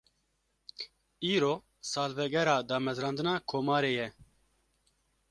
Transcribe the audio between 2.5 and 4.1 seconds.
damezrandina Komarê ye